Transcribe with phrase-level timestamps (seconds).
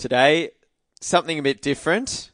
[0.00, 0.50] today.
[1.00, 2.30] Something a bit different.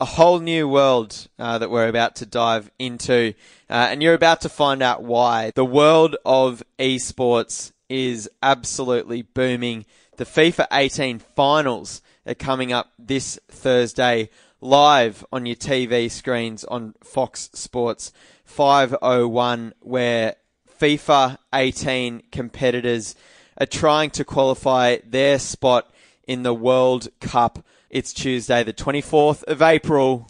[0.00, 3.34] A whole new world uh, that we're about to dive into.
[3.70, 5.52] Uh, and you're about to find out why.
[5.54, 9.84] The world of esports is absolutely booming.
[10.16, 14.30] The FIFA 18 finals are coming up this Thursday
[14.60, 18.12] live on your TV screens on Fox Sports
[18.46, 20.36] 501 where
[20.80, 23.14] FIFA 18 competitors
[23.58, 25.90] are trying to qualify their spot
[26.26, 27.64] in the World Cup.
[27.90, 30.26] It's Tuesday, the 24th of April.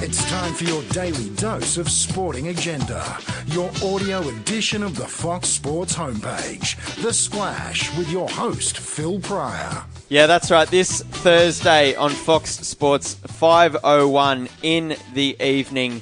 [0.00, 3.18] It's time for your daily dose of sporting agenda.
[3.46, 6.76] Your audio edition of the Fox Sports homepage.
[7.02, 9.84] The Splash with your host, Phil Pryor.
[10.08, 10.66] Yeah, that's right.
[10.66, 16.00] This Thursday on Fox Sports 501 in the evening,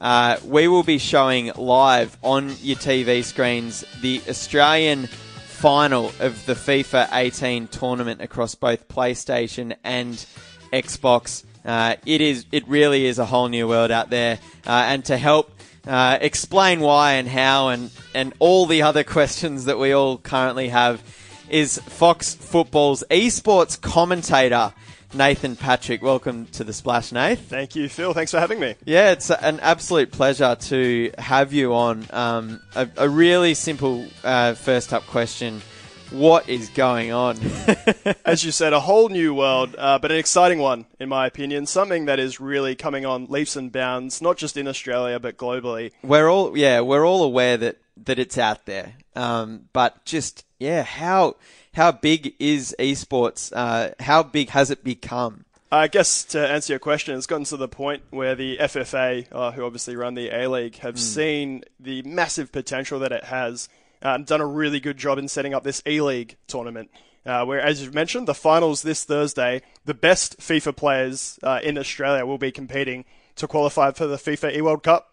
[0.00, 6.54] uh, we will be showing live on your TV screens the Australian final of the
[6.54, 10.24] FIFA 18 tournament across both PlayStation and
[10.72, 11.44] Xbox.
[11.64, 15.16] Uh, it is, it really is a whole new world out there, uh, and to
[15.16, 15.50] help
[15.86, 20.68] uh, explain why and how and and all the other questions that we all currently
[20.68, 21.02] have
[21.48, 24.72] is Fox Football's esports commentator.
[25.14, 27.40] Nathan Patrick, welcome to the Splash, Nath.
[27.40, 28.12] Thank you, Phil.
[28.12, 28.74] Thanks for having me.
[28.84, 32.06] Yeah, it's an absolute pleasure to have you on.
[32.10, 35.62] Um, a, a, really simple uh, first up question
[36.10, 37.38] what is going on?
[38.24, 41.66] As you said, a whole new world, uh, but an exciting one, in my opinion.
[41.66, 45.92] Something that is really coming on leaps and bounds, not just in Australia, but globally.
[46.02, 48.94] We're all, yeah, we're all aware that, that it's out there.
[49.14, 51.36] Um, but just, yeah, how,
[51.78, 53.52] how big is esports?
[53.54, 55.46] Uh, how big has it become?
[55.70, 59.52] I guess to answer your question, it's gotten to the point where the FFA, uh,
[59.52, 60.98] who obviously run the A League, have mm.
[60.98, 63.68] seen the massive potential that it has
[64.02, 66.90] uh, done a really good job in setting up this E League tournament.
[67.24, 71.76] Uh, where, as you've mentioned, the finals this Thursday, the best FIFA players uh, in
[71.76, 73.04] Australia will be competing
[73.36, 75.12] to qualify for the FIFA E World Cup.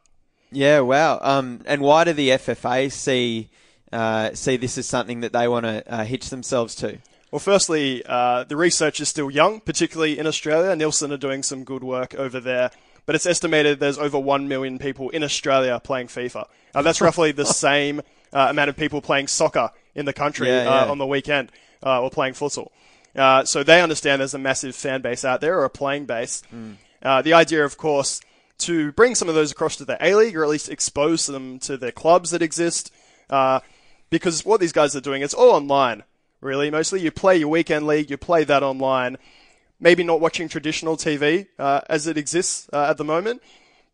[0.52, 1.20] Yeah, wow.
[1.22, 3.50] Um, and why do the FFA see
[3.96, 6.98] uh, see this as something that they want to uh, hitch themselves to?
[7.32, 10.76] Well, firstly, uh, the research is still young, particularly in Australia.
[10.76, 12.72] Nielsen are doing some good work over there
[13.06, 16.46] but it's estimated there's over 1 million people in Australia playing FIFA.
[16.74, 18.02] Uh, that's roughly the same
[18.34, 20.92] uh, amount of people playing soccer in the country yeah, uh, yeah.
[20.92, 21.52] on the weekend
[21.84, 22.70] uh, or playing futsal.
[23.16, 26.44] Uh, so they understand there's a massive fan base out there or a playing base.
[26.54, 27.24] Mm.
[27.24, 28.20] the idea, of course,
[28.58, 31.60] to bring some of those across to the A League or at least expose them
[31.60, 32.92] to the clubs that exist.
[34.10, 36.04] Because what these guys are doing, it's all online,
[36.42, 36.70] really.
[36.70, 39.18] Mostly you play your weekend league, you play that online.
[39.80, 43.42] Maybe not watching traditional TV uh, as it exists uh, at the moment,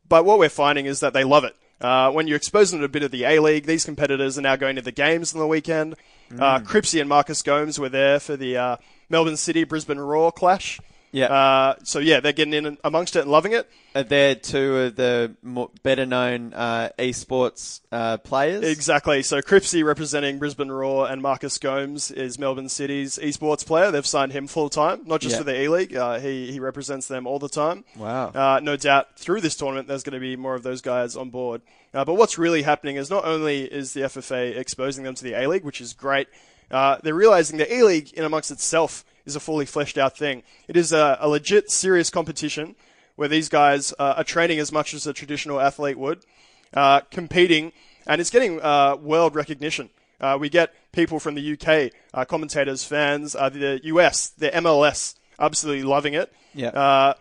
[0.07, 1.55] but what we're finding is that they love it.
[1.81, 4.41] Uh, when you expose them to a bit of the A League, these competitors are
[4.41, 5.95] now going to the games on the weekend.
[6.31, 6.63] Uh, mm.
[6.63, 8.77] Cripsy and Marcus Gomes were there for the uh,
[9.09, 10.79] Melbourne City Brisbane Roar clash.
[11.11, 11.25] Yeah.
[11.25, 13.69] Uh, so yeah, they're getting in amongst it and loving it.
[13.93, 15.35] They're two of the
[15.83, 18.63] better known uh, esports uh, players?
[18.63, 19.21] Exactly.
[19.21, 23.91] So Cripsy representing Brisbane Roar and Marcus Gomes is Melbourne City's esports player.
[23.91, 25.39] They've signed him full time, not just yeah.
[25.39, 25.95] for the E League.
[25.95, 27.83] Uh, he he represents them all the time.
[27.97, 28.27] Wow.
[28.29, 31.29] Uh, no doubt through this tournament, there's going to be more of those guys on
[31.29, 31.61] board.
[31.93, 35.33] Uh, but what's really happening is not only is the FFA exposing them to the
[35.33, 36.29] A League, which is great.
[36.69, 40.43] they're realizing the E League in amongst itself is a fully fleshed out thing.
[40.67, 42.75] It is a, a legit, serious competition
[43.15, 46.25] where these guys uh, are training as much as a traditional athlete would,
[46.73, 47.71] uh, competing,
[48.07, 49.89] and it's getting uh, world recognition.
[50.19, 55.15] Uh, we get people from the UK, uh, commentators, fans, uh, the US, the MLS,
[55.39, 56.31] absolutely loving it.
[56.53, 57.13] Yeah.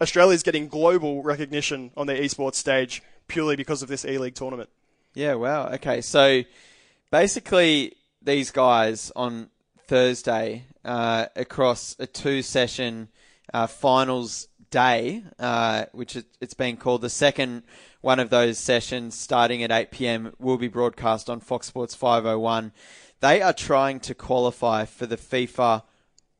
[0.00, 4.68] Australia's getting global recognition on the esports stage purely because of this E League tournament.
[5.14, 5.68] Yeah, wow.
[5.68, 6.42] Okay, so
[7.10, 9.48] basically, these guys on
[9.86, 13.08] Thursday uh, across a two session
[13.52, 17.62] uh, finals day, uh, which it's been called the second
[18.00, 20.32] one of those sessions starting at 8 p.m.
[20.38, 22.70] will be broadcast on Fox Sports 501.
[23.18, 25.82] They are trying to qualify for the FIFA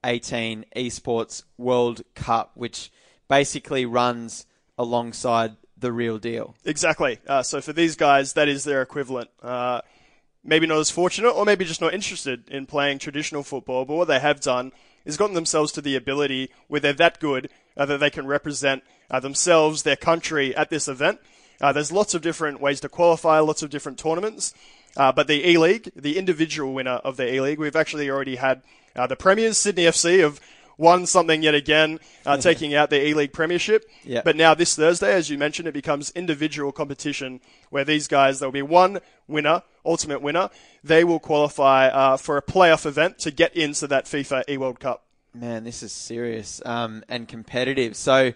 [0.04, 2.92] 18 Esports World Cup, which
[3.28, 4.46] basically runs
[4.78, 6.54] alongside the real deal.
[6.64, 7.18] Exactly.
[7.26, 9.30] Uh, so for these guys, that is their equivalent.
[9.42, 9.80] Uh,
[10.46, 14.08] maybe not as fortunate or maybe just not interested in playing traditional football, but what
[14.08, 14.72] they have done
[15.04, 18.82] is gotten themselves to the ability where they're that good uh, that they can represent
[19.10, 21.20] uh, themselves, their country at this event.
[21.60, 24.54] Uh, there's lots of different ways to qualify, lots of different tournaments.
[24.96, 28.36] Uh, but the E League, the individual winner of the E League, we've actually already
[28.36, 28.62] had
[28.94, 30.40] uh, the premiers, Sydney FC, have
[30.78, 33.84] won something yet again, uh, taking out the E League Premiership.
[34.04, 34.22] Yeah.
[34.24, 37.40] But now this Thursday, as you mentioned, it becomes individual competition
[37.70, 40.50] where these guys, there'll be one winner ultimate winner,
[40.84, 44.80] they will qualify uh, for a playoff event to get into that FIFA E World
[44.80, 45.04] Cup.
[45.34, 47.94] Man, this is serious um, and competitive.
[47.96, 48.32] So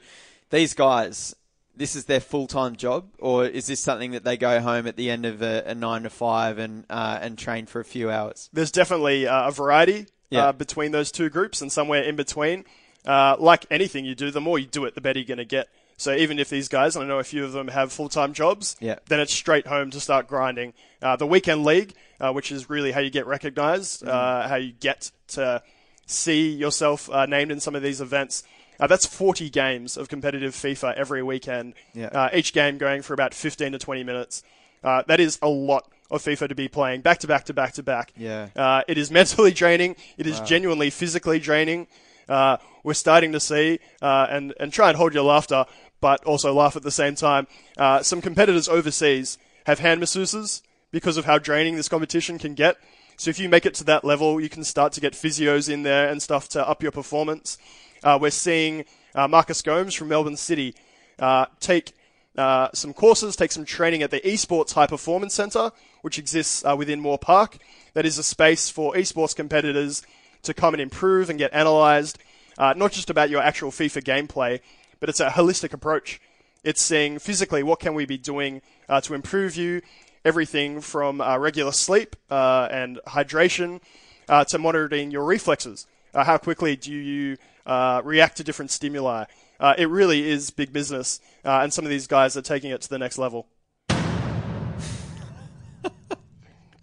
[0.51, 1.35] these guys,
[1.77, 4.97] this is their full time job, or is this something that they go home at
[4.97, 8.11] the end of a, a nine to five and uh, and train for a few
[8.11, 8.51] hours?
[8.53, 10.47] There's definitely uh, a variety Yeah.
[10.49, 12.65] uh, between those two groups, and somewhere in between.
[13.07, 15.45] Uh, like anything you do, the more you do it, the better you're going to
[15.47, 15.69] get.
[16.01, 18.75] So even if these guys, and I know a few of them have full-time jobs,
[18.81, 18.97] Yeah.
[19.09, 20.73] then it's straight home to start grinding.
[21.03, 24.09] Uh, the weekend league, uh, which is really how you get recognized, Mm-hmm.
[24.11, 25.63] uh, how you get to
[26.07, 28.43] see yourself uh, named in some of these events.
[28.81, 31.75] Uh, that's 40 games of competitive FIFA every weekend.
[31.93, 32.07] Yeah.
[32.07, 34.43] Uh, each game going for about 15 to 20 minutes.
[34.83, 37.75] Uh, that is a lot of FIFA to be playing back to back to back
[37.75, 38.15] to back.
[38.17, 38.49] Yeah.
[38.57, 39.97] Uh, it is mentally draining.
[40.17, 41.89] It is genuinely physically draining.
[42.27, 45.67] Uh, we're starting to see, uh, and, and try and hold your laughter,
[46.01, 47.47] but also laugh at the same time.
[47.77, 52.77] Uh, some competitors overseas have hand masseuses because of how draining this competition can get.
[53.17, 55.83] So if you make it to that level, you can start to get physios in
[55.83, 57.59] there and stuff to up your performance.
[58.03, 60.75] Uh, we're seeing uh, Marcus Gomes from Melbourne City
[61.19, 61.93] uh, take
[62.39, 65.71] uh, some courses, take some training at the Esports High Performance Centre,
[66.01, 67.59] which exists uh, within Moore Park.
[67.93, 70.03] That is a space for esports competitors
[70.43, 72.19] to come and improve and get analysed,
[72.57, 74.61] uh, not just about your actual FIFA gameplay,
[75.01, 76.21] but it's a holistic approach.
[76.63, 79.81] It's seeing physically what can we be doing uh, to improve you,
[80.25, 83.81] everything from uh, regular sleep uh, and hydration
[84.29, 85.87] uh, to monitoring your reflexes.
[86.15, 87.37] Uh, how quickly do you
[87.67, 89.25] uh, react to different stimuli?
[89.59, 92.81] Uh, it really is big business, uh, and some of these guys are taking it
[92.81, 93.47] to the next level.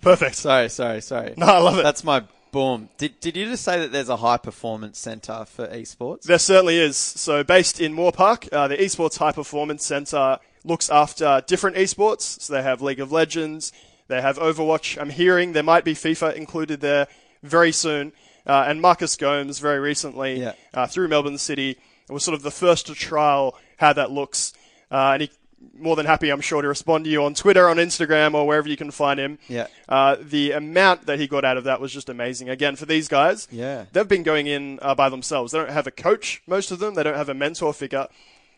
[0.02, 0.36] Perfect.
[0.36, 1.34] Sorry, sorry, sorry.
[1.38, 1.84] No, I love it.
[1.84, 2.24] That's my
[2.58, 2.90] boom.
[2.98, 6.24] Did, did you just say that there's a high performance centre for esports?
[6.24, 6.98] There certainly is.
[6.98, 12.42] So, based in Moore Park, uh, the Esports High Performance Centre looks after different esports.
[12.42, 13.72] So, they have League of Legends,
[14.08, 15.00] they have Overwatch.
[15.00, 17.08] I'm hearing there might be FIFA included there
[17.44, 18.12] very soon.
[18.48, 20.54] Uh, and Marcus Gomes, very recently, Yeah.
[20.74, 21.78] uh, through Melbourne City,
[22.10, 24.54] was sort of the first to trial how that looks.
[24.90, 25.30] Uh, and he
[25.78, 28.68] more than happy, I'm sure, to respond to you on Twitter, on Instagram, or wherever
[28.70, 29.40] you can find him.
[29.48, 29.68] Yeah.
[29.90, 32.50] Uh, the amount that he got out of that was just amazing.
[32.50, 33.86] Again, for these guys, Yeah.
[33.92, 35.52] they've been going in uh, by themselves.
[35.52, 36.94] They don't have a coach, most of them.
[36.96, 38.08] They don't have a mentor figure.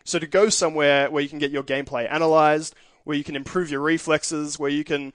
[0.04, 2.74] So to go somewhere where you can get your gameplay analyzed,
[3.04, 5.12] where you can improve your reflexes, where you can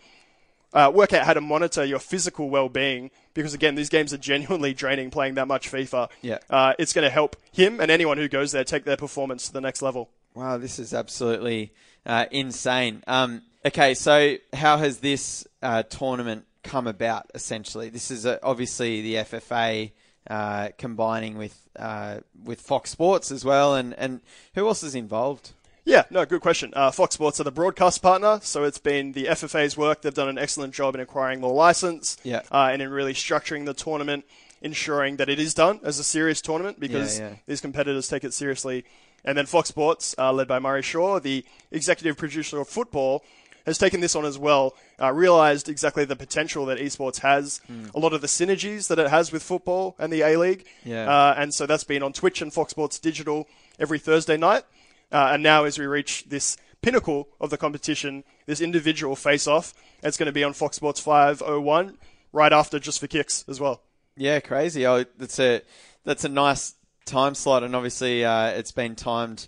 [0.74, 4.74] uh, work out how to monitor your physical well-being, because again, these games are genuinely
[4.74, 6.10] draining playing that much FIFA.
[6.22, 6.40] Yeah.
[6.50, 9.54] Uh, it's going to help him and anyone who goes there take their performance to
[9.54, 10.10] the next level.
[10.36, 11.72] Wow, this is absolutely
[12.06, 13.04] uh, insane.
[13.08, 17.32] Um, okay, so how has this uh, tournament come about?
[17.34, 19.92] Essentially, this is uh, obviously the FFA
[20.30, 24.22] uh, combining with uh, with Fox Sports as well, and, and
[24.56, 25.52] who else is involved?
[25.86, 26.74] Yeah, no, good question.
[26.76, 30.02] Uh, Fox Sports are the broadcast partner, so it's been the FFA's work.
[30.02, 32.42] They've done an excellent job in acquiring the license Yeah.
[32.52, 34.26] uh, and in really structuring the tournament,
[34.64, 37.36] ensuring that it is done as a serious tournament because Yeah, yeah.
[37.46, 38.84] these competitors take it seriously.
[39.26, 43.24] And then Fox Sports, uh, led by Murray Shaw, the executive producer of football,
[43.66, 47.86] has taken this on as well, uh, realized exactly the potential that esports has, Hmm.
[47.96, 50.66] a lot of the synergies that it has with football and the A League.
[50.84, 51.10] Yeah.
[51.10, 53.48] Uh, and so that's been on Twitch and Fox Sports Digital
[53.80, 54.64] every Thursday night.
[55.12, 59.74] Uh, and now, as we reach this pinnacle of the competition, this individual face off,
[60.04, 61.98] it's going to be on Fox Sports 501
[62.32, 63.82] right after Just for Kicks as well.
[64.16, 64.86] Yeah, crazy.
[64.86, 65.62] Oh, that's a
[66.04, 66.76] that's a nice
[67.06, 69.48] time slot, and obviously uh, it's been timed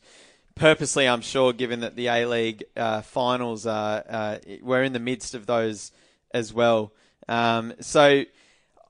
[0.55, 1.07] purposely.
[1.07, 5.33] I'm sure, given that the A League uh, finals are uh, we're in the midst
[5.33, 5.91] of those
[6.33, 6.93] as well.
[7.27, 8.23] Um, so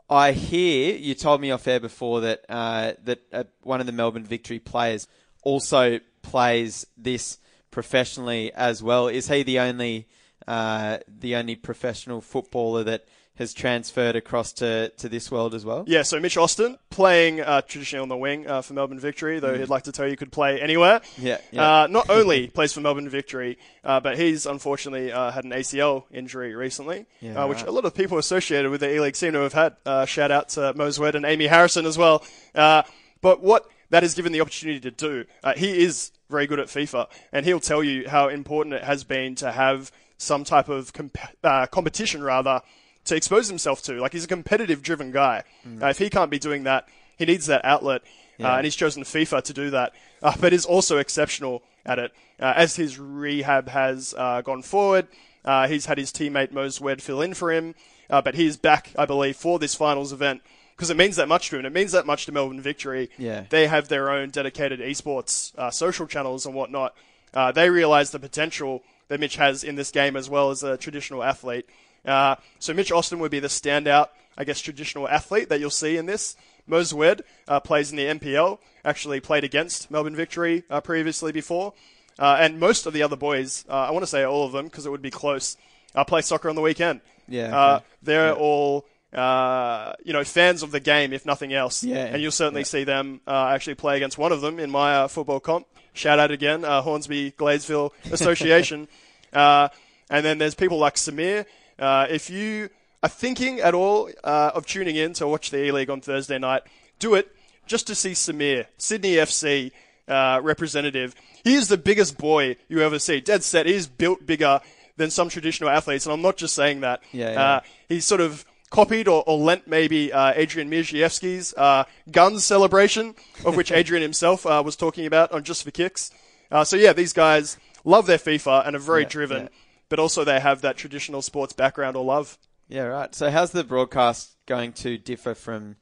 [0.09, 3.91] I hear you told me off air before that uh, that uh, one of the
[3.91, 5.07] Melbourne Victory players
[5.43, 7.39] also plays this
[7.71, 9.07] professionally as well.
[9.07, 10.07] Is he the only
[10.47, 13.05] uh, the only professional footballer that
[13.37, 15.83] has transferred across to, to this world as well?
[15.87, 19.57] Yeah, so Mitch Austin playing uh, traditionally on the wing uh, for Melbourne Victory, though
[19.57, 20.99] he'd like to tell you he could play anywhere.
[20.99, 21.23] Mm.
[21.23, 21.81] Yeah, yeah.
[21.83, 26.05] Uh, not only plays for Melbourne Victory, uh, but he's unfortunately uh, had an ACL
[26.11, 27.67] injury recently, Yeah, uh, which right.
[27.67, 29.75] a lot of people associated with the E League seem to have had.
[29.85, 32.23] Uh, shout out to Mose Wed and Amy Harrison as well.
[32.55, 32.83] Uh,
[33.21, 36.67] but what that has given the opportunity to do, uh, he is very good at
[36.67, 40.91] FIFA, and he'll tell you how important it has been to have some type of
[40.93, 42.61] comp- uh, competition, rather,
[43.07, 43.99] to expose himself to.
[43.99, 45.43] Like he's a competitive driven guy.
[45.81, 46.87] Uh, if he can't be doing that,
[47.17, 48.03] he needs that outlet,
[48.39, 49.93] uh, and he's chosen FIFA to do that.
[50.21, 52.11] Uh, but is also exceptional at it.
[52.39, 55.07] Uh, as his rehab has uh, gone forward,
[55.45, 57.75] uh, he's had his teammate Mose Wed fill in for him,
[58.09, 60.41] uh, but he's back, I believe, for this finals event
[60.77, 61.65] because it means that much to him.
[61.65, 63.09] It means that much to Melbourne Victory.
[63.17, 63.45] Yeah.
[63.49, 66.95] They have their own dedicated esports uh, social channels and whatnot.
[67.33, 70.77] Uh, they realise the potential that Mitch has in this game as well as a
[70.77, 71.67] traditional athlete.
[72.07, 75.97] Uh, so Mitch Austin would be the standout, I guess, traditional athlete that you'll see
[75.97, 76.35] in this.
[76.65, 81.73] Mose Wed uh, plays in the NPL, actually played against Melbourne Victory uh, previously before.
[82.19, 84.65] Uh, and most of the other boys, uh, I want to say all of them
[84.65, 85.55] because it would be close,
[85.93, 87.01] uh, play soccer on the weekend.
[87.27, 87.85] Yeah, Uh, okay.
[88.03, 88.33] they're Yeah.
[88.33, 91.83] all, uh, you know, fans of the game, if nothing else.
[91.83, 92.65] Yeah, And you'll certainly yeah.
[92.65, 95.67] see them uh, actually play against one of them in my uh, football comp.
[95.93, 98.87] Shout out again, uh, Hornsby Gladesville Association.
[99.33, 99.69] uh,
[100.09, 101.45] and then there's people like Samir.
[101.79, 102.69] Uh, if you
[103.03, 106.37] are thinking at all uh, of tuning in to watch the E League on Thursday
[106.37, 106.63] night,
[106.99, 109.71] do it just to see Samir, Sydney FC
[110.07, 111.13] uh, representative.
[111.43, 113.19] He is the biggest boy you ever see.
[113.19, 113.65] Dead set.
[113.65, 114.61] He's built bigger
[114.97, 117.01] than some traditional athletes, and I'm not just saying that.
[117.11, 117.41] Yeah, yeah.
[117.41, 123.15] Uh, he's sort of copied or, or lent maybe uh, Adrian Mierzejewski's uh, guns celebration,
[123.45, 126.11] of which Adrian himself uh, was talking about on Just for Kicks.
[126.51, 129.49] Uh, so yeah, these guys love their FIFA and are very Yeah, driven.
[129.89, 132.37] But also they have that traditional sports background or love.
[132.69, 133.13] Yeah, right.
[133.15, 135.77] So how's the broadcast going to differ from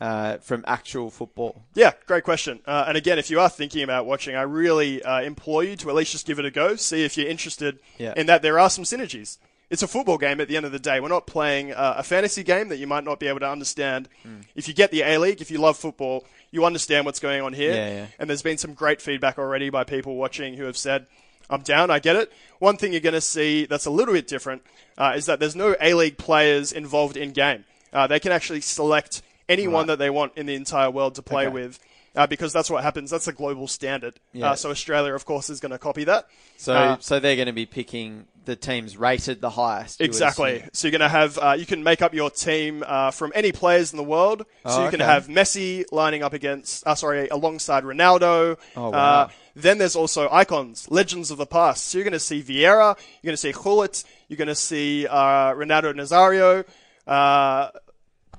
[0.00, 1.62] uh, from actual football?
[1.74, 2.60] Yeah, great question.
[2.66, 5.90] Uh, and again, if you are thinking about watching, I really uh, implore you to
[5.90, 6.76] at least just give it a go.
[6.76, 8.14] See if you're interested Yeah.
[8.16, 8.40] in that.
[8.40, 9.36] There are some synergies.
[9.68, 10.98] It's a football game at the end of the day.
[11.00, 14.08] We're not playing uh, a fantasy game that you might not be able to understand.
[14.22, 14.40] Hmm.
[14.56, 17.52] If you get the A League, if you love football, you understand what's going on
[17.52, 17.72] here.
[17.74, 18.06] Yeah, yeah.
[18.18, 21.06] And there's been some great feedback already by people watching who have said,
[21.50, 22.32] I'm down, I get it.
[22.58, 24.62] One thing you're going to see that's a little bit different
[24.96, 27.64] uh, is that there's no A League players involved in game.
[27.92, 29.86] Uh, they can actually select anyone Right.
[29.88, 31.54] that they want in the entire world to play Okay.
[31.54, 31.78] with.
[32.16, 33.08] Uh, because that's what happens.
[33.10, 34.14] That's a global standard.
[34.32, 34.50] Yeah.
[34.50, 36.26] Uh, so Australia, of course, is going to copy that.
[36.56, 40.00] So Uh, so they're going to be picking the teams rated the highest.
[40.00, 40.64] Exactly.
[40.72, 43.52] So you're going to have uh, you can make up your team uh, from any
[43.52, 44.40] players in the world.
[44.66, 48.58] So Oh, you can have Messi lining up against, uh, sorry, alongside Ronaldo.
[48.76, 48.98] Oh, wow.
[48.98, 51.84] uh, then there's also icons, legends of the past.
[51.86, 55.06] So you're going to see Vieira, you're going to see Gullit, you're going to see
[55.06, 56.64] uh, Ronaldo Nazario,
[57.06, 57.70] uh,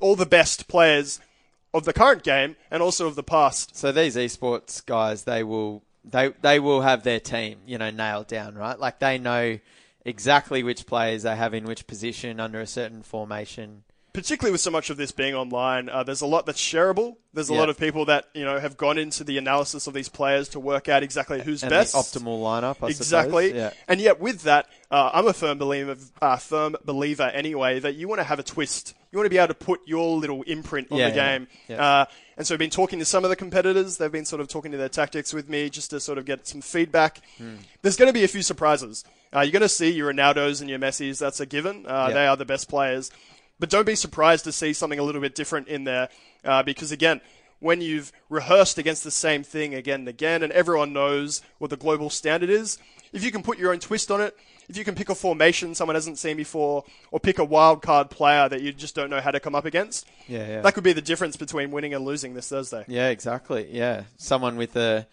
[0.02, 1.20] all the best players
[1.74, 3.78] of the current game and also of the past.
[3.78, 8.28] So these esports guys, they will they they will have their team, you know, nailed
[8.28, 8.78] down, right?
[8.80, 9.60] Like they know
[10.06, 13.84] exactly which players they have in which position under a certain formation.
[14.14, 17.16] particularly with so much of this being online, uh, there's a lot that's shareable.
[17.34, 17.60] There's a Yeah.
[17.62, 20.60] lot of people that you know have gone into the analysis of these players to
[20.60, 23.48] work out exactly who's And best, the optimal lineup, I exactly.
[23.48, 23.58] suppose.
[23.62, 23.70] Yeah.
[23.88, 28.10] And yet, with that, uh, I'm a firm believer, uh, firm believer anyway, that you
[28.10, 28.96] want to have a twist.
[29.14, 31.48] You want to be able to put your little imprint on Yeah, the game.
[31.70, 31.82] yeah.
[32.02, 32.06] Uh,
[32.36, 33.96] and so, I've been talking to some of the competitors.
[33.96, 36.46] They've been sort of talking to their tactics with me just to sort of get
[36.46, 37.22] some feedback.
[37.38, 37.56] Hmm.
[37.82, 39.06] There's going to be a few surprises.
[39.34, 41.20] Uh, you're going to see your Ronaldos and your Messis.
[41.20, 41.86] That's a given.
[41.86, 42.14] Uh, Yeah.
[42.14, 43.12] They are the best players.
[43.60, 46.10] But don't be surprised to see something a little bit different in there,
[46.44, 47.22] uh, because again,
[47.60, 51.78] when you've rehearsed against the same thing again and again, and everyone knows what the
[51.78, 52.80] global standard is,
[53.14, 54.36] if you can put your own twist on it,
[54.68, 58.10] if you can pick a formation someone hasn't seen before, or pick a wild card
[58.10, 60.62] player that you just don't know how to come up against, Yeah, yeah.
[60.62, 62.84] that could be the difference between winning and losing this Thursday.
[62.88, 63.68] Yeah, exactly.
[63.72, 65.06] Yeah, someone with a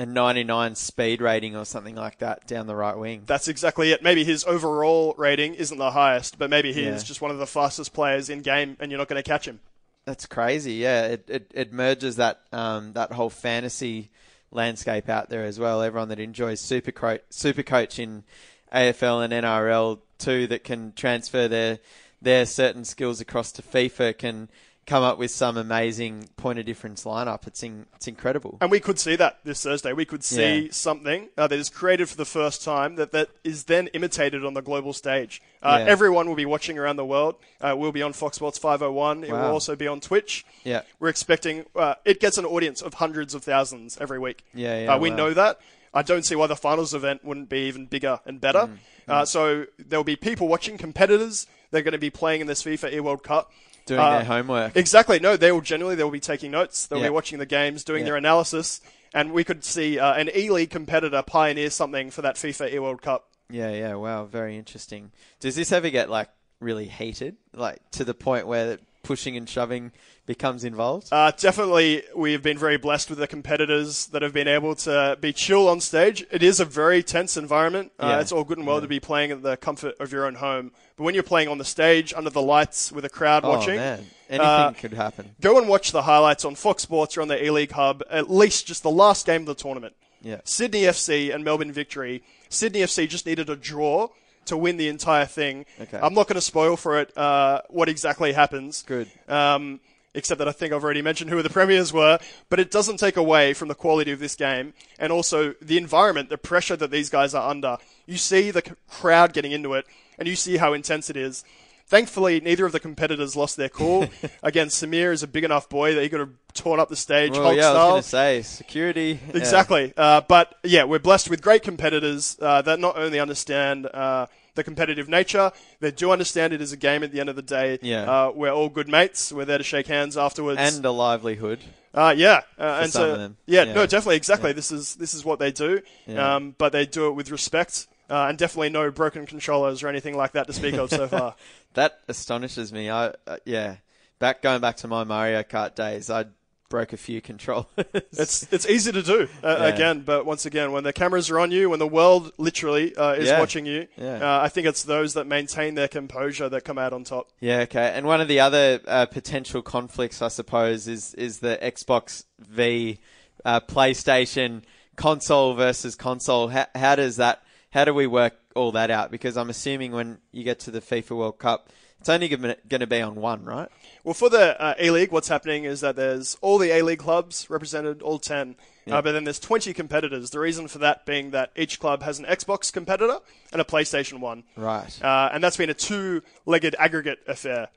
[0.00, 3.22] a 99 speed rating or something like that down the right wing.
[3.26, 4.02] That's exactly it.
[4.02, 6.94] Maybe his overall rating isn't the highest, but maybe he Yeah.
[6.94, 9.46] is just one of the fastest players in game, and you're not going to catch
[9.46, 9.60] him.
[10.06, 10.72] That's crazy.
[10.74, 14.10] Yeah, it it, it merges that um, that whole fantasy
[14.50, 15.82] landscape out there as well.
[15.82, 18.24] Everyone that enjoys super coach, super coach in
[18.72, 21.78] AFL and NRL too, that can transfer their
[22.22, 24.48] their certain skills across to FIFA, can
[24.90, 27.46] come up with some amazing point of difference lineup.
[27.46, 28.58] It's in, it's incredible.
[28.60, 29.92] And we could see that this Thursday.
[29.92, 30.68] We could see Yeah.
[30.72, 34.54] something uh, that is created for the first time that, that is then imitated on
[34.54, 35.40] the global stage.
[35.62, 35.92] Uh, Yeah.
[35.92, 37.36] Everyone will be watching around the world.
[37.60, 39.22] Uh, we'll be on Fox Sports 501.
[39.22, 40.44] It will also be on Twitch.
[40.64, 40.82] Yeah.
[40.98, 44.44] We're expecting uh, it gets an audience of hundreds of thousands every week.
[44.52, 45.16] Yeah, yeah, Uh, we wow.
[45.16, 45.60] know that.
[45.94, 48.66] I don't see why the finals event wouldn't be even bigger and better.
[48.66, 48.78] Mm,
[49.08, 51.46] Uh, so there'll be people watching, competitors.
[51.70, 53.52] They're going to be playing in this FIFA E World Cup.
[53.86, 54.76] Doing Uh, their homework.
[54.76, 55.18] Exactly.
[55.18, 56.86] No, they will generally they will be taking notes.
[56.86, 57.06] They'll Yeah.
[57.06, 58.06] be watching the games, doing Yeah.
[58.06, 58.80] their analysis,
[59.12, 62.78] and we could see uh, an E League competitor pioneer something for that FIFA E
[62.78, 63.28] World Cup.
[63.48, 65.10] Yeah, yeah, wow, very interesting.
[65.40, 66.28] Does this ever get like
[66.60, 69.92] really heated, like to the point where pushing and shoving
[70.26, 71.08] becomes involved?
[71.10, 75.32] Uh, definitely, we've been very blessed with the competitors that have been able to be
[75.32, 76.24] chill on stage.
[76.30, 77.92] It is a very tense environment.
[77.98, 78.20] Uh, Yeah.
[78.20, 80.72] It's all good and well to be playing at the comfort of your own home,
[80.96, 83.76] but when you're playing on the stage under the lights with a crowd oh watching,
[83.76, 85.34] man, anything uh, could happen.
[85.40, 88.02] go and watch the highlights on Fox Sports or on the E League Hub.
[88.10, 89.94] At least just the last game of the tournament.
[90.22, 92.22] Yeah, Sydney FC and Melbourne Victory.
[92.50, 94.08] Sydney FC just needed a draw
[94.50, 95.64] to win the entire thing.
[95.80, 95.98] Okay.
[96.00, 98.82] I'm not going to spoil for it uh, what exactly happens.
[98.82, 99.08] Good.
[99.28, 99.80] Um,
[100.14, 102.18] except that I think I've already mentioned who the premiers were.
[102.48, 106.28] But it doesn't take away from the quality of this game and also the environment,
[106.30, 107.78] the pressure that these guys are under.
[108.06, 109.86] You see the c- crowd getting into it.
[110.18, 111.44] and you see how intense it is.
[111.86, 114.08] Thankfully, neither of the competitors lost their cool.
[114.44, 117.32] Again, Samir is a big enough boy that he could have torn up the stage,
[117.32, 119.18] Well, Hulk yeah, I was going to say security.
[119.28, 119.36] yeah.
[119.36, 119.92] Exactly.
[119.96, 124.64] Uh, but yeah, we're blessed with great competitors uh, that not only understand uh, the
[124.64, 127.78] competitive nature, they do understand it as a game at the end of the day.
[127.82, 128.02] Yeah.
[128.10, 129.32] Uh, we're all good mates.
[129.32, 130.58] We're there to shake hands afterwards.
[130.60, 131.60] and a livelihood.
[131.92, 133.36] Uh, yeah, uh, and some so of them.
[133.46, 133.72] yeah, Yeah.
[133.74, 134.52] no, definitely, exactly.
[134.52, 136.36] This is this is what they do, Yeah.
[136.36, 140.16] um, but they do it with respect, uh, and definitely no broken controllers or anything
[140.16, 141.34] like that to speak of so far.
[141.74, 142.90] That astonishes me.
[142.90, 143.76] I uh, yeah,
[144.20, 146.26] back going back to my Mario Kart days, I
[146.70, 147.66] broke a few controllers.
[148.12, 149.66] It's it's easy to do uh, Yeah.
[149.66, 153.12] again, but once again, when the cameras are on you, when the world literally uh,
[153.12, 153.38] is Yeah.
[153.38, 154.20] watching you, Yeah.
[154.38, 157.28] uh, I think it's those that maintain their composure that come out on top.
[157.40, 157.92] Yeah, okay.
[157.94, 162.98] And one of the other uh, potential conflicts, I suppose, is is the Xbox V
[163.44, 164.62] uh, PlayStation
[164.96, 166.48] console versus console.
[166.48, 167.42] How, how does that?
[167.72, 169.10] How do we work all that out?
[169.10, 171.68] Because I'm assuming when you get to the FIFA World Cup,
[172.00, 173.68] it's only going to be on one, right?
[174.04, 177.00] Well, for the uh, A League, what's happening is that there's all the A League
[177.00, 178.56] clubs represented, all 10,
[178.90, 180.30] uh, but then there's 20 competitors.
[180.30, 183.18] The reason for that being that each club has an Xbox competitor
[183.52, 184.44] and a PlayStation one.
[184.56, 184.98] Right.
[185.02, 187.68] Uh, and that's been a two legged aggregate affair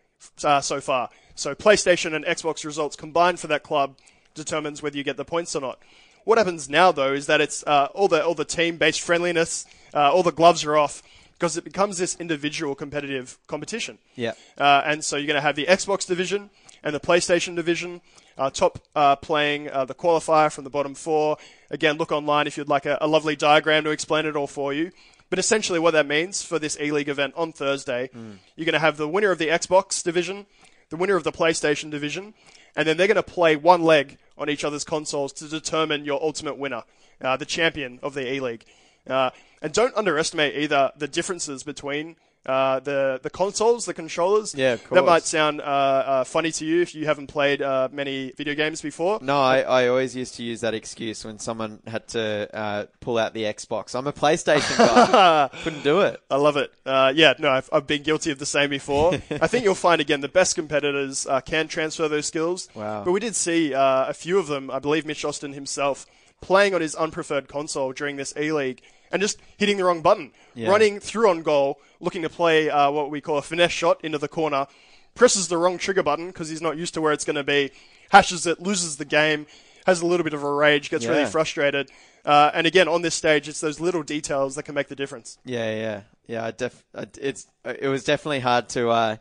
[0.43, 1.09] uh, so far.
[1.35, 3.97] So PlayStation and Xbox results combined for that club
[4.33, 5.79] determines whether you get the points or not.
[6.23, 9.65] What happens now, though, is that it's uh, all the all the team based friendliness,
[9.93, 11.03] uh, all the gloves are off
[11.43, 13.97] because it becomes this individual competitive competition.
[14.15, 14.31] Yeah.
[14.57, 16.49] Uh, and so you're going to have the Xbox division
[16.81, 17.99] and the PlayStation division.
[18.37, 21.35] Uh, top uh, playing uh, the qualifier from the bottom four.
[21.69, 24.71] Again, look online if you'd like a, a lovely diagram to explain it all for
[24.71, 24.91] you.
[25.29, 28.09] But essentially, what that means for this E League event on Thursday,
[28.55, 30.45] you're going to have the winner of the Xbox division,
[30.91, 32.35] the winner of the PlayStation division,
[32.73, 36.23] and then they're going to play one leg on each other's consoles to determine your
[36.23, 36.83] ultimate winner,
[37.21, 38.63] uh, the champion of the E League.
[39.07, 39.31] Uh,
[39.61, 44.53] and don't underestimate either the differences between uh, the the consoles, the controllers.
[44.53, 44.99] Yeah, of course.
[44.99, 48.53] That might sound uh, uh, funny to you if you haven't played uh, many video
[48.53, 49.19] games before.
[49.21, 53.17] No, I, I always used to use that excuse when someone had to uh, pull
[53.17, 53.95] out the Xbox.
[53.95, 55.49] I'm a PlayStation guy.
[55.63, 56.21] Couldn't do it.
[56.29, 56.73] I love it.
[56.85, 59.13] Uh, yeah, no, I've, I've been guilty of the same before.
[59.29, 62.67] I think you'll find again the best competitors uh, can transfer those skills.
[62.75, 63.05] Wow.
[63.05, 64.69] But we did see uh, a few of them.
[64.69, 66.05] I believe Mitch Austin himself
[66.43, 70.31] playing on his unpreferred console during this E League and just hitting the wrong button,
[70.55, 70.69] Yeah.
[70.69, 74.17] running through on goal, looking to play uh, what we call a finesse shot into
[74.17, 74.67] the corner,
[75.15, 77.71] presses the wrong trigger button because he's not used to where it's going to be,
[78.09, 79.45] hashes it, loses the game,
[79.85, 81.89] has a little bit of a rage, gets really frustrated.
[82.25, 85.37] Uh, and again, on this stage, it's those little details that can make the difference.
[85.45, 86.45] Yeah, yeah, yeah.
[86.45, 89.15] I def- I- it's it was definitely hard to uh,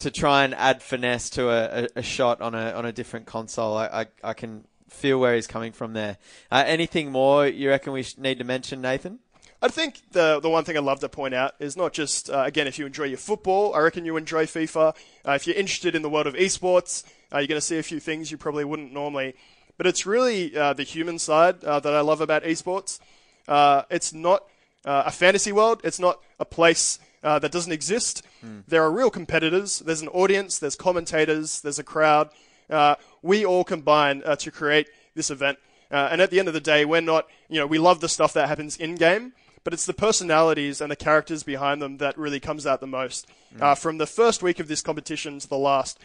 [0.00, 3.24] to try and add finesse to a, a, a shot on a on a different
[3.26, 3.76] console.
[3.78, 4.66] I, I, I can
[4.96, 6.18] feel where he's coming from there.
[6.50, 9.20] Uh, anything more you reckon we need to mention, Nathan?
[9.62, 12.42] I think the the one thing I'd love to point out is not just uh,
[12.46, 14.94] again if you enjoy your football, I reckon you enjoy FIFA.
[15.26, 17.82] Uh, if you're interested in the world of esports, uh, you're going to see a
[17.82, 19.34] few things you probably wouldn't normally.
[19.76, 22.98] But it's really uh, the human side uh, that I love about esports.
[23.48, 24.44] Uh, it's not
[24.84, 25.80] uh, a fantasy world.
[25.84, 28.22] It's not a place uh, that doesn't exist.
[28.68, 29.80] There are real competitors.
[29.80, 30.60] There's an audience.
[30.60, 31.60] There's commentators.
[31.60, 32.30] There's a crowd.
[32.68, 35.58] Uh, we all combine uh, to create this event.
[35.90, 38.08] Uh, and at the end of the day, we're not, you know, we love the
[38.08, 42.18] stuff that happens in game, but it's the personalities and the characters behind them that
[42.18, 43.26] really comes out the most.
[43.60, 45.98] Uh, from the first week of this competition to the last,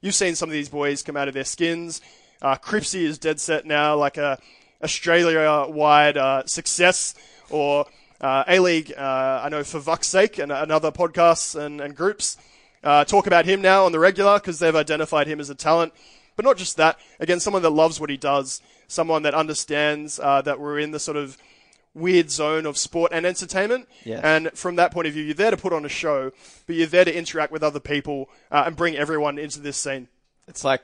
[0.00, 2.00] you've seen some of these boys come out of their skins.
[2.40, 4.38] Uh, Cripsy is dead set now, like a
[4.82, 7.14] Australia-wide uh, success,
[7.50, 7.86] or
[8.20, 8.92] uh, A League.
[8.96, 12.36] Uh, I know for Vuck's sake and, and other podcasts and, and groups
[12.82, 15.92] uh, talk about him now on the regular because they've identified him as a talent.
[16.36, 16.98] But not just that.
[17.18, 21.00] Again, someone that loves what he does, someone that understands uh, that we're in the
[21.00, 21.38] sort of
[21.94, 23.88] weird zone of sport and entertainment.
[24.04, 24.20] Yes.
[24.22, 26.30] And from that point of view, you're there to put on a show,
[26.66, 30.08] but you're there to interact with other people uh, and bring everyone into this scene.
[30.46, 30.82] It's like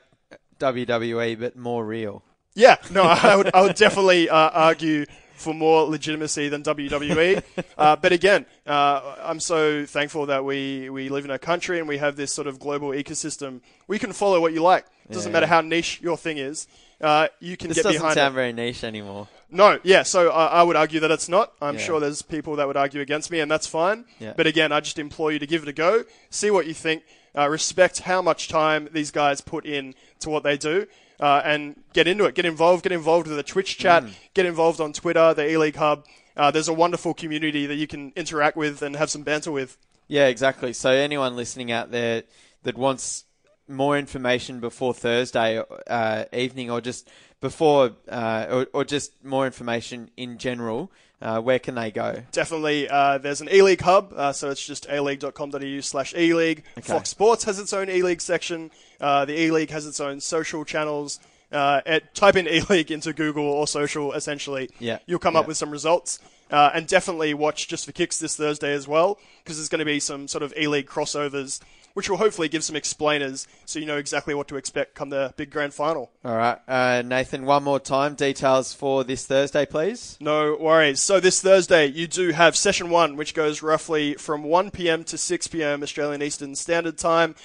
[0.59, 2.23] WWE, but more real.
[2.55, 7.43] Yeah, no, I would, I would definitely uh, argue for more legitimacy than WWE.
[7.77, 11.87] uh, but again, uh, I'm so thankful that we, we live in a country and
[11.87, 13.61] we have this sort of global ecosystem.
[13.87, 14.85] We can follow what you like.
[15.09, 15.49] It doesn't Yeah, matter yeah.
[15.55, 16.67] how niche your thing is.
[17.01, 18.35] Uh, you can This get doesn't sound it.
[18.35, 19.27] very niche anymore.
[19.51, 21.51] No, yeah, so I, I would argue that it's not.
[21.61, 21.81] I'm Yeah.
[21.81, 24.05] sure there's people that would argue against me, and that's fine.
[24.19, 27.03] But again, I just implore you to give it a go, see what you think,
[27.37, 30.87] uh, respect how much time these guys put in to what they do,
[31.19, 32.35] uh, and get into it.
[32.35, 32.83] Get involved.
[32.83, 34.03] Get involved with the Twitch chat.
[34.33, 36.05] Get involved on Twitter, the E League Hub.
[36.35, 39.77] Uh, there's a wonderful community that you can interact with and have some banter with.
[40.07, 40.73] Yeah, exactly.
[40.73, 42.23] So anyone listening out there
[42.63, 43.25] that wants
[43.67, 50.09] more information before Thursday uh, evening, or just before, uh, or, or just more information
[50.17, 50.91] in general,
[51.23, 52.21] uh, where can they go?
[52.31, 56.63] Definitely, uh, there's an E-League hub, uh, so it's just aleague.com.au slash e-league.
[56.81, 58.69] Fox Sports has its own E-League section.
[59.01, 61.19] Uh, the E-League has its own social channels.
[61.51, 64.69] Uh, at, type in E-League into Google or social, essentially.
[64.79, 64.99] Yeah.
[65.05, 65.41] You'll come Yeah.
[65.41, 66.19] up with some results.
[66.51, 69.85] Uh, and definitely watch Just for Kicks this Thursday as well, because there's going to
[69.85, 71.59] be some sort of E-League crossovers,
[71.93, 75.33] which will hopefully give some explainers so you know exactly what to expect come the
[75.37, 76.11] big grand final.
[76.23, 77.45] All right, uh, Nathan.
[77.45, 80.17] One more time, details for this Thursday, please.
[80.19, 81.01] No worries.
[81.01, 85.03] So this Thursday, you do have session one, which goes roughly from 1 p.m.
[85.05, 85.83] to 6 p.m.
[85.83, 87.35] Australian Eastern Standard Time.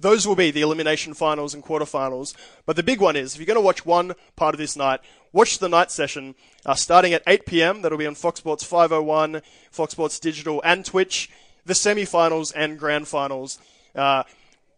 [0.00, 2.34] Those will be the elimination finals and quarterfinals.
[2.66, 5.00] But the big one is, if you're going to watch one part of this night,
[5.32, 6.34] watch the night session
[6.66, 7.82] uh, starting at 8 p.m.
[7.82, 9.40] That'll be on Fox Sports 501,
[9.70, 11.30] Fox Sports Digital, and Twitch.
[11.64, 13.58] The semi-finals and grand finals.
[13.94, 14.24] Uh,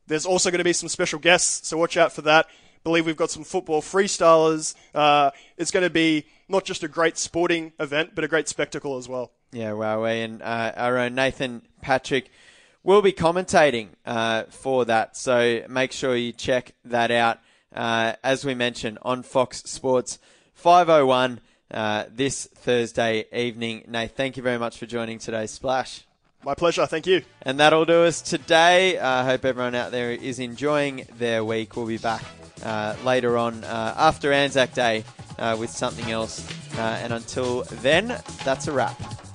[0.07, 2.47] there's also going to be some special guests, so watch out for that.
[2.85, 4.75] Believe we've got some football freestylers.
[4.95, 8.97] Uh, it's going to be not just a great sporting event, but a great spectacle
[8.97, 9.33] as well.
[9.53, 12.31] Yeah, wow, and uh, our own Nathan Patrick
[12.83, 15.17] will be commentating uh, for that.
[15.17, 17.41] So make sure you check that out.
[17.75, 20.19] Uh, as we mentioned on Fox Sports
[20.55, 23.85] 501 uh, this Thursday evening.
[23.89, 26.05] Nate, thank you very much for joining today's Splash.
[26.47, 26.87] My pleasure.
[26.87, 27.23] Thank you.
[27.43, 29.01] And that'll do us today.
[29.01, 31.75] I hope everyone out there is enjoying their week.
[31.75, 32.23] We'll be back
[32.63, 35.03] uh, later on uh, after Anzac Day
[35.41, 36.49] uh, with something else.
[36.79, 39.26] Uh, and until then, that's a wrap.